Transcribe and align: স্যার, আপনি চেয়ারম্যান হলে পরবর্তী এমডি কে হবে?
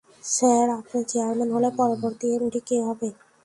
স্যার, 0.33 0.67
আপনি 0.79 0.99
চেয়ারম্যান 1.11 1.49
হলে 1.55 1.69
পরবর্তী 1.79 2.25
এমডি 2.35 2.59
কে 2.67 2.77
হবে? 2.87 3.07